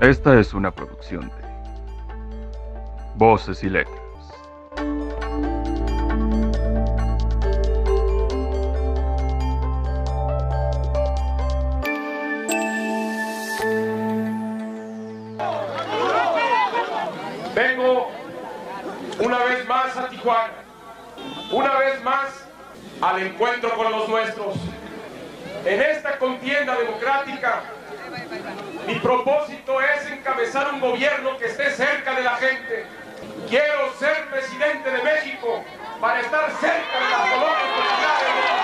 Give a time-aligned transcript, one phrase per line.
[0.00, 1.34] Esta es una producción de
[3.16, 3.98] Voces y Letras.
[17.56, 18.08] Vengo
[19.18, 20.52] una vez más a Tijuana,
[21.50, 22.46] una vez más
[23.00, 24.54] al encuentro con los nuestros.
[25.64, 27.64] En esta contienda democrática,
[28.86, 32.86] mi propósito es encabezar un gobierno que esté cerca de la gente.
[33.48, 35.64] Quiero ser presidente de México
[36.00, 38.58] para estar cerca de las colonias populares de.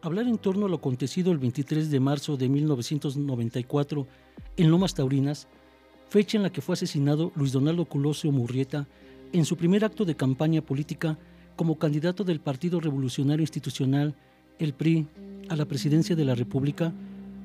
[0.00, 4.06] Hablar en torno a lo acontecido el 23 de marzo de 1994
[4.56, 5.48] en Lomas Taurinas,
[6.08, 8.86] fecha en la que fue asesinado Luis Donaldo Colosio Murrieta
[9.32, 11.18] en su primer acto de campaña política
[11.56, 14.14] como candidato del Partido Revolucionario Institucional,
[14.58, 15.06] el PRI,
[15.48, 16.92] a la presidencia de la República,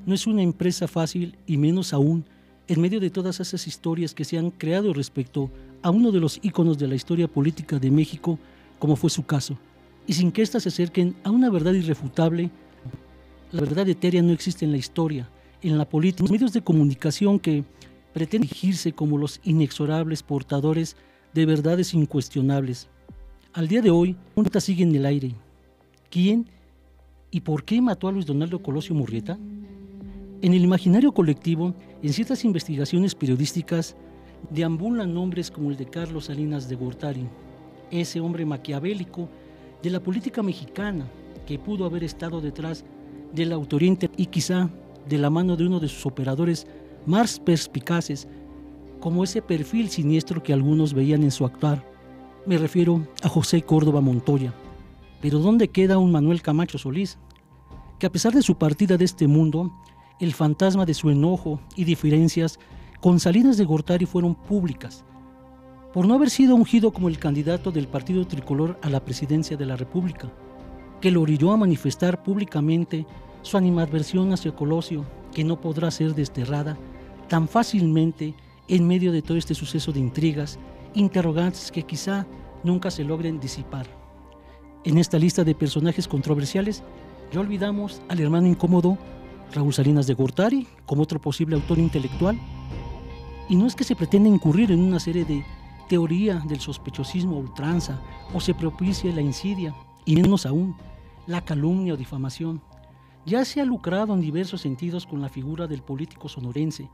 [0.06, 2.24] no es una empresa fácil y menos aún
[2.68, 5.50] en medio de todas esas historias que se han creado respecto
[5.82, 8.38] a uno de los íconos de la historia política de México,
[8.78, 9.58] como fue su caso,
[10.06, 12.50] y sin que éstas se acerquen a una verdad irrefutable,
[13.52, 15.28] la verdad etérea no existe en la historia,
[15.62, 17.64] en la política, en los medios de comunicación que
[18.12, 20.96] pretenden dirigirse como los inexorables portadores
[21.34, 22.88] de verdades incuestionables.
[23.52, 25.34] Al día de hoy, una sigue en el aire.
[26.10, 26.48] ¿Quién
[27.30, 29.36] y por qué mató a Luis Donaldo Colosio Murrieta?
[30.42, 33.96] En el imaginario colectivo, en ciertas investigaciones periodísticas,
[34.50, 37.26] deambulan nombres como el de Carlos Salinas de Gortari,
[37.90, 39.28] ese hombre maquiavélico
[39.82, 41.06] de la política mexicana
[41.46, 42.84] que pudo haber estado detrás
[43.32, 44.70] del autoriente y quizá
[45.08, 46.66] de la mano de uno de sus operadores
[47.06, 48.28] más perspicaces,
[49.00, 51.84] como ese perfil siniestro que algunos veían en su actuar.
[52.46, 54.52] Me refiero a José Córdoba Montoya.
[55.20, 57.18] Pero ¿dónde queda un Manuel Camacho Solís?
[57.98, 59.72] Que a pesar de su partida de este mundo,
[60.20, 62.58] el fantasma de su enojo y diferencias
[63.00, 65.04] con Salinas de Gortari fueron públicas,
[65.92, 69.66] por no haber sido ungido como el candidato del Partido Tricolor a la presidencia de
[69.66, 70.32] la República,
[71.00, 73.06] que lo orilló a manifestar públicamente
[73.42, 76.78] su animadversión hacia Colosio, que no podrá ser desterrada
[77.28, 78.34] tan fácilmente
[78.68, 80.58] en medio de todo este suceso de intrigas,
[80.94, 82.26] interrogantes que quizá
[82.62, 83.86] nunca se logren disipar.
[84.84, 86.82] En esta lista de personajes controversiales,
[87.32, 88.98] ya olvidamos al hermano incómodo
[89.52, 92.38] Raúl Salinas de Gortari como otro posible autor intelectual,
[93.48, 95.44] y no es que se pretenda incurrir en una serie de
[95.88, 98.00] teoría del sospechosismo a ultranza
[98.32, 99.74] o se propicie la insidia,
[100.04, 100.76] y menos aún,
[101.26, 102.62] la calumnia o difamación.
[103.26, 106.90] Ya se ha lucrado en diversos sentidos con la figura del político sonorense.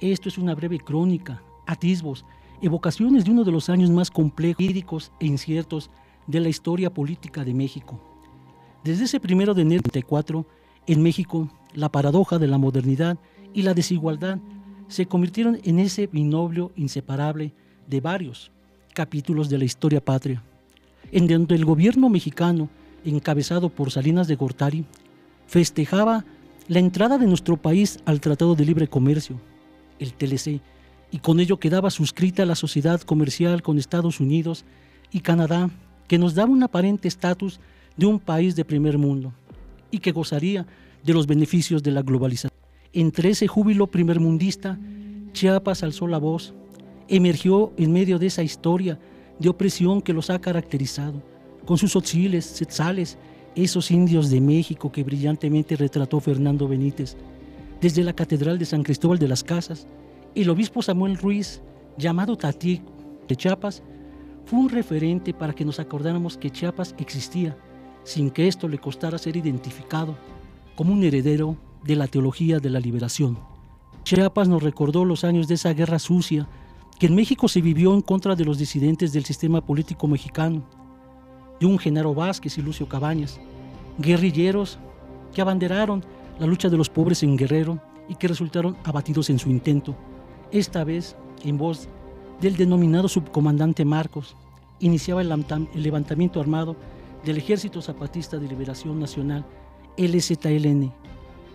[0.00, 2.24] Esto es una breve crónica, atisbos,
[2.62, 5.90] evocaciones de uno de los años más complejos, líricos e inciertos
[6.28, 8.00] de la historia política de México.
[8.84, 10.46] Desde ese primero de enero de 1994,
[10.86, 13.18] en México, la paradoja de la modernidad
[13.52, 14.38] y la desigualdad
[14.86, 17.52] se convirtieron en ese binomio inseparable
[17.88, 18.52] de varios
[18.94, 20.42] capítulos de la historia patria,
[21.10, 22.68] en donde el gobierno mexicano,
[23.04, 24.84] encabezado por Salinas de Gortari,
[25.46, 26.24] festejaba
[26.68, 29.40] la entrada de nuestro país al Tratado de Libre Comercio,
[29.98, 30.60] el TLC,
[31.10, 34.64] y con ello quedaba suscrita la sociedad comercial con Estados Unidos
[35.10, 35.70] y Canadá,
[36.06, 37.60] que nos daba un aparente estatus
[37.96, 39.32] de un país de primer mundo
[39.90, 40.66] y que gozaría
[41.02, 42.58] de los beneficios de la globalización.
[42.92, 44.78] Entre ese júbilo primermundista,
[45.32, 46.54] Chiapas alzó la voz,
[47.08, 48.98] emergió en medio de esa historia
[49.38, 51.22] de opresión que los ha caracterizado,
[51.64, 53.18] con sus otziles, setzales,
[53.54, 57.16] esos indios de México que brillantemente retrató Fernando Benítez.
[57.80, 59.86] Desde la Catedral de San Cristóbal de las Casas,
[60.34, 61.62] el obispo Samuel Ruiz,
[61.96, 62.82] llamado Tati
[63.28, 63.84] de Chiapas,
[64.46, 67.56] fue un referente para que nos acordáramos que Chiapas existía,
[68.02, 70.16] sin que esto le costara ser identificado
[70.74, 73.38] como un heredero de la teología de la liberación.
[74.02, 76.48] Chiapas nos recordó los años de esa guerra sucia
[76.98, 80.64] que en México se vivió en contra de los disidentes del sistema político mexicano,
[81.60, 83.38] de un Genaro Vázquez y Lucio Cabañas,
[83.98, 84.80] guerrilleros
[85.32, 86.02] que abanderaron
[86.38, 89.94] la lucha de los pobres en Guerrero y que resultaron abatidos en su intento,
[90.50, 91.88] esta vez en voz
[92.40, 94.36] del denominado subcomandante Marcos,
[94.80, 95.28] iniciaba el
[95.74, 96.76] levantamiento armado
[97.24, 99.44] del Ejército Zapatista de Liberación Nacional,
[99.96, 100.92] LZLN,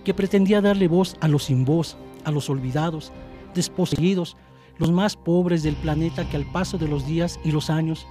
[0.03, 1.95] que pretendía darle voz a los sin voz,
[2.25, 3.11] a los olvidados,
[3.55, 4.35] desposeídos,
[4.77, 8.05] los más pobres del planeta que al paso de los días y los años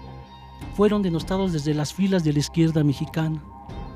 [0.75, 3.43] fueron denostados desde las filas de la izquierda mexicana,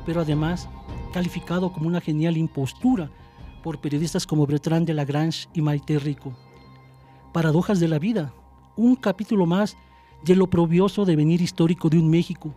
[0.04, 0.68] pero además
[1.16, 3.10] calificado como una genial impostura
[3.62, 6.36] por periodistas como Bertrand de Lagrange y Maite Rico.
[7.32, 8.34] Paradojas de la vida,
[8.76, 9.78] un capítulo más
[10.26, 12.54] de lo probioso devenir histórico de un México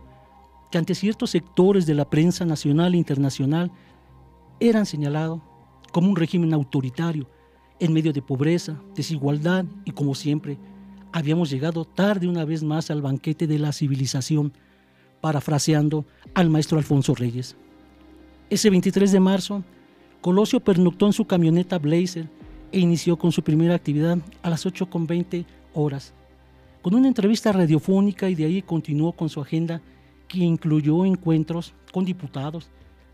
[0.70, 3.72] que ante ciertos sectores de la prensa nacional e internacional
[4.60, 5.40] eran señalados
[5.90, 7.30] como un régimen autoritario,
[7.78, 10.58] en medio de pobreza, desigualdad y como siempre,
[11.12, 14.52] habíamos llegado tarde una vez más al banquete de la civilización,
[15.22, 16.04] parafraseando
[16.34, 17.56] al maestro Alfonso Reyes.
[18.50, 19.62] Ese 23 de marzo,
[20.20, 22.28] Colosio pernoctó en su camioneta Blazer
[22.72, 26.12] e inició con su primera actividad a las 8.20 horas,
[26.82, 29.80] con una entrevista radiofónica y de ahí continuó con su agenda
[30.26, 32.70] que incluyó encuentros con diputados,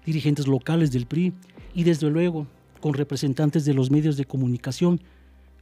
[0.07, 1.35] dirigentes locales del PRI
[1.75, 2.47] y desde luego
[2.81, 5.03] con representantes de los medios de comunicación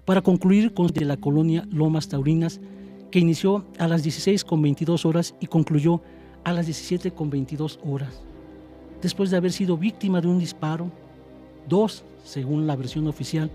[0.04, 2.60] para concluir con de la colonia Lomas Taurinas
[3.10, 6.00] que inició a las 16.22 horas y concluyó
[6.44, 8.22] a las 17.22 horas.
[9.04, 10.90] Después de haber sido víctima de un disparo,
[11.68, 13.50] dos, según la versión oficial,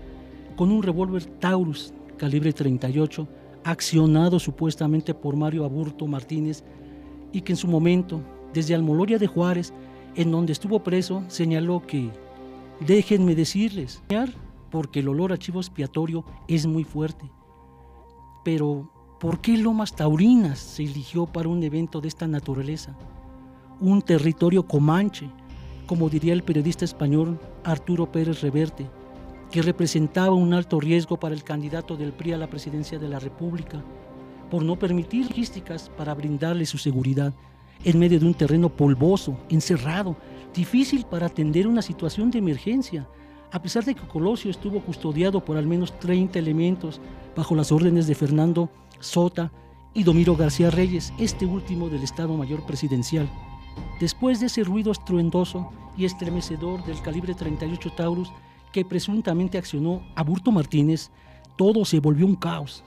[0.54, 3.26] con un revólver Taurus calibre 38,
[3.64, 6.62] accionado supuestamente por Mario Aburto Martínez,
[7.32, 8.20] y que en su momento,
[8.54, 9.74] desde Almoloria de Juárez,
[10.14, 12.10] en donde estuvo preso, señaló que,
[12.86, 14.04] déjenme decirles,
[14.70, 17.28] porque el olor a chivo expiatorio es muy fuerte.
[18.44, 18.88] Pero,
[19.18, 22.96] ¿por qué Lomas Taurinas se eligió para un evento de esta naturaleza?
[23.80, 25.28] Un territorio comanche,
[25.90, 28.88] como diría el periodista español Arturo Pérez Reverte,
[29.50, 33.18] que representaba un alto riesgo para el candidato del PRI a la presidencia de la
[33.18, 33.82] República,
[34.52, 37.32] por no permitir logísticas para brindarle su seguridad
[37.82, 40.16] en medio de un terreno polvoso, encerrado,
[40.54, 43.08] difícil para atender una situación de emergencia,
[43.50, 47.00] a pesar de que Colosio estuvo custodiado por al menos 30 elementos
[47.34, 48.70] bajo las órdenes de Fernando
[49.00, 49.50] Sota
[49.92, 53.28] y Domiro García Reyes, este último del Estado Mayor Presidencial.
[53.98, 58.32] Después de ese ruido estruendoso y estremecedor del calibre 38 Taurus
[58.72, 61.10] que presuntamente accionó a Burto Martínez,
[61.56, 62.84] todo se volvió un caos.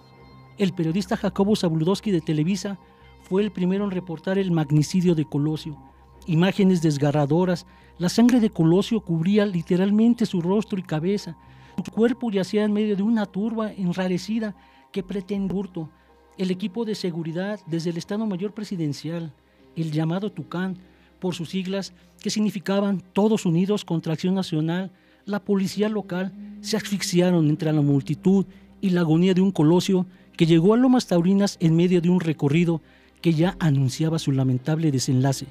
[0.58, 2.78] El periodista Jacobo Zabuludowski de Televisa
[3.24, 5.78] fue el primero en reportar el magnicidio de Colosio.
[6.26, 7.66] Imágenes desgarradoras,
[7.98, 11.36] la sangre de Colosio cubría literalmente su rostro y cabeza.
[11.84, 14.56] Su cuerpo yacía en medio de una turba enrarecida
[14.92, 15.90] que pretende Burto.
[16.38, 19.34] El equipo de seguridad desde el Estado Mayor Presidencial,
[19.76, 20.78] el llamado Tucán,
[21.24, 24.92] por sus siglas, que significaban Todos Unidos contra Acción Nacional,
[25.24, 28.46] la policía local, se asfixiaron entre la multitud
[28.82, 30.06] y la agonía de un Colosio
[30.36, 32.82] que llegó a Lomas Taurinas en medio de un recorrido
[33.22, 35.48] que ya anunciaba su lamentable desenlace.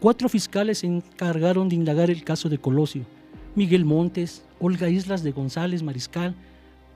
[0.00, 3.06] Cuatro fiscales se encargaron de indagar el caso de Colosio,
[3.54, 6.34] Miguel Montes, Olga Islas de González Mariscal,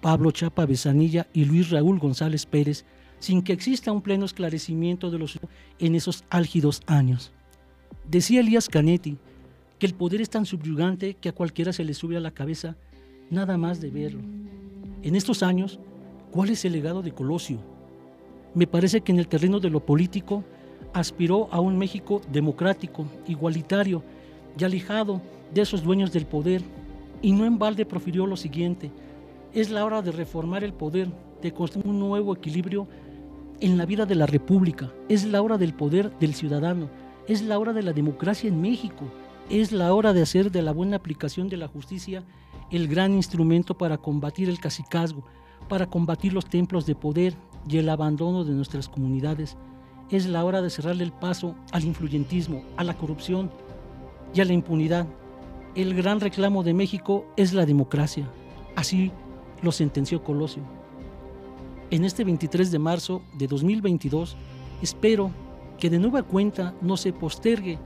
[0.03, 2.85] Pablo Chapa Besanilla y Luis Raúl González Pérez,
[3.19, 5.41] sin que exista un pleno esclarecimiento de los
[5.79, 7.33] en esos álgidos años.
[8.08, 9.17] Decía Elías Canetti
[9.79, 12.76] que el poder es tan subyugante que a cualquiera se le sube a la cabeza
[13.31, 14.23] nada más de verlo.
[15.02, 15.79] En estos años,
[16.31, 17.58] ¿cuál es el legado de Colosio?
[18.55, 20.44] Me parece que en el terreno de lo político
[20.93, 24.02] aspiró a un México democrático, igualitario
[24.58, 25.20] y alejado
[25.52, 26.62] de esos dueños del poder,
[27.20, 28.90] y no en balde profirió lo siguiente,
[29.52, 31.08] es la hora de reformar el poder,
[31.43, 32.87] de construir un nuevo equilibrio
[33.61, 36.88] en la vida de la República, es la hora del poder del ciudadano,
[37.26, 39.05] es la hora de la democracia en México,
[39.50, 42.25] es la hora de hacer de la buena aplicación de la justicia
[42.71, 45.25] el gran instrumento para combatir el cacicazgo,
[45.69, 47.35] para combatir los templos de poder
[47.69, 49.57] y el abandono de nuestras comunidades.
[50.11, 53.50] Es la hora de cerrarle el paso al influyentismo, a la corrupción
[54.35, 55.07] y a la impunidad.
[55.75, 58.28] El gran reclamo de México es la democracia.
[58.76, 59.12] Así
[59.62, 60.62] lo sentenció Colosio.
[61.90, 64.37] En este 23 de marzo de 2022,
[64.83, 65.31] espero
[65.78, 67.78] que de nueva cuenta no se postergue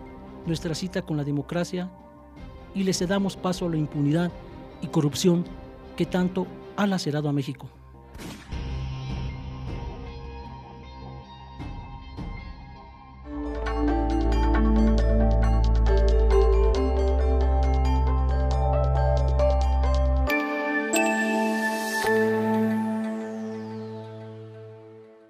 [0.47, 1.90] nuestra cita con la democracia
[2.75, 4.30] y le cedamos paso a la impunidad
[4.83, 5.45] y corrupción
[5.97, 7.68] que tanto ha lacerado a México.